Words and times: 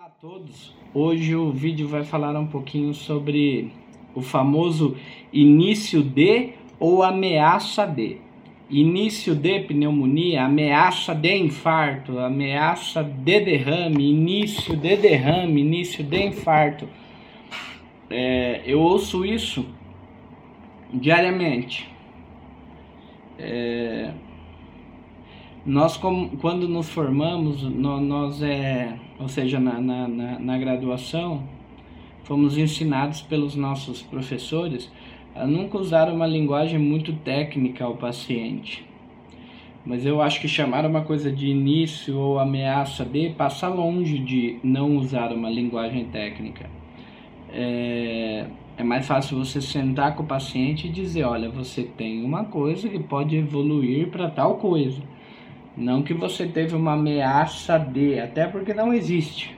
Olá 0.00 0.10
a 0.10 0.20
todos, 0.20 0.72
hoje 0.94 1.34
o 1.34 1.50
vídeo 1.50 1.88
vai 1.88 2.04
falar 2.04 2.38
um 2.38 2.46
pouquinho 2.46 2.94
sobre 2.94 3.72
o 4.14 4.22
famoso 4.22 4.96
início 5.32 6.04
de 6.04 6.50
ou 6.78 7.02
ameaça 7.02 7.84
de. 7.84 8.18
Início 8.70 9.34
de 9.34 9.58
pneumonia, 9.58 10.44
ameaça 10.44 11.16
de 11.16 11.36
infarto, 11.36 12.16
ameaça 12.16 13.02
de 13.02 13.40
derrame, 13.40 14.08
início 14.08 14.76
de 14.76 14.96
derrame, 14.96 15.62
início 15.62 16.04
de 16.04 16.26
infarto. 16.26 16.88
É, 18.08 18.62
eu 18.64 18.80
ouço 18.80 19.24
isso 19.24 19.66
diariamente. 20.94 21.90
É, 23.36 24.12
nós, 25.68 25.98
como, 25.98 26.30
quando 26.38 26.66
nos 26.66 26.88
formamos, 26.88 27.62
nós, 27.62 28.42
é, 28.42 28.98
ou 29.20 29.28
seja, 29.28 29.60
na, 29.60 29.78
na, 29.78 30.08
na, 30.08 30.38
na 30.38 30.58
graduação, 30.58 31.42
fomos 32.24 32.56
ensinados 32.56 33.20
pelos 33.20 33.54
nossos 33.54 34.00
professores 34.00 34.90
a 35.34 35.46
nunca 35.46 35.76
usar 35.76 36.10
uma 36.10 36.26
linguagem 36.26 36.78
muito 36.78 37.12
técnica 37.12 37.84
ao 37.84 37.96
paciente. 37.96 38.82
Mas 39.84 40.06
eu 40.06 40.22
acho 40.22 40.40
que 40.40 40.48
chamar 40.48 40.86
uma 40.86 41.02
coisa 41.02 41.30
de 41.30 41.48
início 41.48 42.16
ou 42.16 42.38
ameaça 42.38 43.04
de 43.04 43.28
passa 43.28 43.68
longe 43.68 44.18
de 44.18 44.58
não 44.64 44.96
usar 44.96 45.32
uma 45.32 45.50
linguagem 45.50 46.06
técnica. 46.06 46.68
É, 47.52 48.46
é 48.78 48.82
mais 48.82 49.06
fácil 49.06 49.36
você 49.36 49.60
sentar 49.60 50.16
com 50.16 50.22
o 50.22 50.26
paciente 50.26 50.86
e 50.86 50.90
dizer: 50.90 51.24
olha, 51.24 51.50
você 51.50 51.82
tem 51.82 52.24
uma 52.24 52.44
coisa 52.46 52.88
que 52.88 52.98
pode 52.98 53.36
evoluir 53.36 54.08
para 54.08 54.30
tal 54.30 54.56
coisa. 54.56 55.02
Não 55.78 56.02
que 56.02 56.12
você 56.12 56.44
teve 56.44 56.74
uma 56.74 56.94
ameaça 56.94 57.78
de, 57.78 58.18
até 58.18 58.48
porque 58.48 58.74
não 58.74 58.92
existe. 58.92 59.56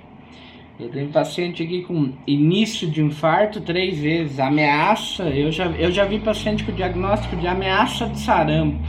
Eu 0.79 0.91
tenho 0.91 1.09
paciente 1.09 1.63
aqui 1.63 1.83
com 1.83 2.13
início 2.27 2.87
de 2.91 3.03
infarto 3.03 3.63
três 3.63 3.99
vezes, 3.99 4.39
ameaça. 4.39 5.25
Eu 5.25 5.51
já, 5.51 5.67
eu 5.69 5.91
já 5.91 6.05
vi 6.05 6.19
paciente 6.19 6.63
com 6.63 6.73
diagnóstico 6.73 7.37
de 7.37 7.47
ameaça 7.47 8.07
de 8.07 8.21
sarampo. 8.21 8.87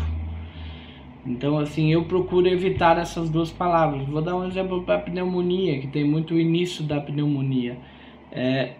Então, 1.25 1.57
assim, 1.57 1.93
eu 1.93 2.03
procuro 2.03 2.49
evitar 2.49 2.97
essas 2.97 3.29
duas 3.29 3.49
palavras. 3.49 4.05
Vou 4.09 4.21
dar 4.21 4.35
um 4.35 4.45
exemplo 4.45 4.83
para 4.83 4.99
pneumonia, 4.99 5.79
que 5.79 5.87
tem 5.87 6.03
muito 6.03 6.33
o 6.33 6.39
início 6.39 6.83
da 6.83 6.99
pneumonia. 6.99 7.77
É, 8.29 8.73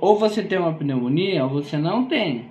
ou 0.00 0.18
você 0.18 0.42
tem 0.42 0.58
uma 0.58 0.72
pneumonia 0.72 1.44
ou 1.44 1.50
você 1.50 1.76
não 1.76 2.06
tem. 2.06 2.46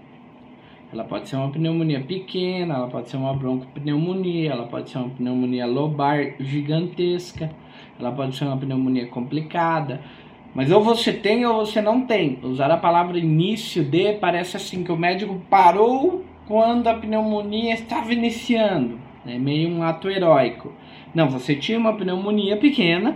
Ela 0.92 1.04
pode 1.04 1.30
ser 1.30 1.36
uma 1.36 1.52
pneumonia 1.52 2.02
pequena, 2.02 2.74
ela 2.74 2.88
pode 2.88 3.10
ser 3.10 3.18
uma 3.18 3.32
broncopneumonia, 3.32 4.52
ela 4.52 4.66
pode 4.66 4.90
ser 4.90 4.98
uma 4.98 5.10
pneumonia 5.10 5.68
lobar 5.68 6.34
gigantesca, 6.40 7.52
ela 8.00 8.12
pode 8.12 8.36
ser 8.36 8.46
uma 8.46 8.58
pneumonia 8.58 9.06
complicada. 9.06 10.02
Mas 10.56 10.72
ou 10.72 10.84
você 10.84 11.14
tem 11.14 11.46
ou 11.46 11.64
você 11.64 11.80
não 11.80 12.08
tem. 12.08 12.40
Usar 12.42 12.72
a 12.72 12.78
palavra 12.78 13.20
início 13.20 13.84
de 13.84 14.14
parece 14.14 14.58
assim 14.58 14.84
que 14.84 14.92
o 14.92 14.98
médico 14.98 15.40
parou 15.48 16.26
quando 16.48 16.88
a 16.88 16.96
pneumonia 16.96 17.76
estava 17.76 18.12
iniciando. 18.12 19.00
É 19.28 19.38
meio 19.38 19.70
um 19.70 19.84
ato 19.84 20.10
heróico. 20.10 20.74
Não, 21.14 21.30
você 21.30 21.56
tinha 21.56 21.78
uma 21.78 21.94
pneumonia 21.94 22.58
pequena 22.58 23.16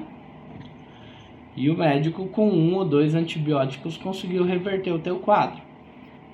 e 1.58 1.72
o 1.72 1.78
médico 1.78 2.28
com 2.28 2.50
um 2.50 2.76
ou 2.76 2.86
dois 2.86 3.16
antibióticos 3.16 3.98
conseguiu 3.98 4.46
reverter 4.46 4.92
o 4.92 5.00
teu 5.00 5.18
quadro 5.18 5.73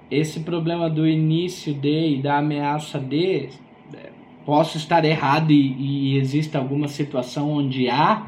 esse 0.10 0.40
problema 0.42 0.90
do 0.90 1.08
início 1.08 1.74
de 1.74 2.16
e 2.16 2.22
da 2.22 2.38
ameaça 2.38 3.00
de 3.00 3.50
é, 3.94 4.10
posso 4.46 4.78
estar 4.78 5.06
errado 5.06 5.52
e, 5.52 6.14
e 6.14 6.18
existe 6.18 6.58
alguma 6.58 6.88
situação 6.88 7.52
onde 7.52 7.90
há, 7.90 8.28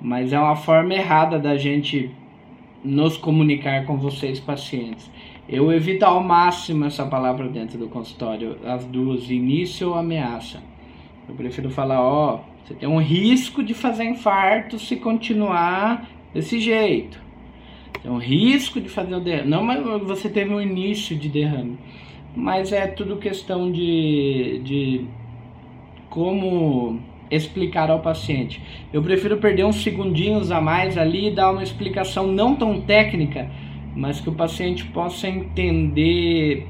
mas 0.00 0.32
é 0.32 0.38
uma 0.38 0.56
forma 0.56 0.94
errada 0.94 1.38
da 1.38 1.56
gente 1.56 2.10
nos 2.82 3.16
comunicar 3.16 3.84
com 3.84 3.96
vocês 3.96 4.38
pacientes. 4.38 5.10
Eu 5.48 5.72
evito 5.72 6.04
ao 6.04 6.22
máximo 6.22 6.84
essa 6.84 7.06
palavra 7.06 7.48
dentro 7.48 7.78
do 7.78 7.88
consultório, 7.88 8.56
as 8.64 8.84
duas, 8.84 9.30
início 9.30 9.90
ou 9.90 9.94
ameaça. 9.94 10.62
Eu 11.28 11.34
prefiro 11.34 11.70
falar, 11.70 12.00
ó, 12.00 12.40
você 12.64 12.74
tem 12.74 12.88
um 12.88 12.98
risco 12.98 13.62
de 13.62 13.74
fazer 13.74 14.04
infarto 14.04 14.78
se 14.78 14.96
continuar 14.96 16.08
desse 16.34 16.58
jeito. 16.58 17.25
Um 18.10 18.18
risco 18.18 18.80
de 18.80 18.88
fazer 18.88 19.14
o 19.14 19.20
derrame. 19.20 19.50
Não, 19.50 19.62
mas 19.62 19.82
você 20.04 20.28
teve 20.28 20.52
um 20.52 20.60
início 20.60 21.16
de 21.16 21.28
derrame. 21.28 21.78
Mas 22.34 22.72
é 22.72 22.86
tudo 22.86 23.16
questão 23.16 23.72
de, 23.72 24.60
de 24.62 25.06
como 26.10 27.00
explicar 27.30 27.90
ao 27.90 28.00
paciente. 28.00 28.62
Eu 28.92 29.02
prefiro 29.02 29.38
perder 29.38 29.64
uns 29.64 29.82
segundinhos 29.82 30.50
a 30.50 30.60
mais 30.60 30.96
ali 30.96 31.28
e 31.28 31.30
dar 31.30 31.50
uma 31.50 31.62
explicação 31.62 32.26
não 32.26 32.54
tão 32.54 32.80
técnica, 32.80 33.50
mas 33.94 34.20
que 34.20 34.28
o 34.28 34.32
paciente 34.32 34.84
possa 34.86 35.28
entender 35.28 36.68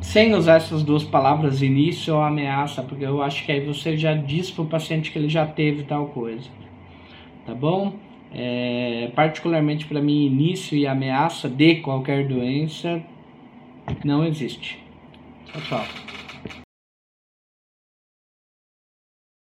sem 0.00 0.34
usar 0.34 0.56
essas 0.56 0.82
duas 0.82 1.02
palavras, 1.02 1.60
início 1.60 2.14
ou 2.14 2.22
ameaça, 2.22 2.82
porque 2.82 3.04
eu 3.04 3.20
acho 3.20 3.44
que 3.44 3.52
aí 3.52 3.60
você 3.60 3.96
já 3.96 4.14
diz 4.14 4.50
para 4.50 4.62
o 4.62 4.66
paciente 4.66 5.10
que 5.10 5.18
ele 5.18 5.28
já 5.28 5.44
teve 5.44 5.82
tal 5.82 6.06
coisa. 6.06 6.48
Tá 7.44 7.54
bom? 7.54 7.94
É, 8.32 9.10
particularmente 9.14 9.86
para 9.86 10.00
mim, 10.00 10.26
início 10.26 10.76
e 10.76 10.86
ameaça 10.86 11.48
de 11.48 11.76
qualquer 11.76 12.26
doença 12.26 13.02
não 14.04 14.24
existe. 14.24 14.78
Tchau, 15.46 15.62
tchau. 15.62 16.17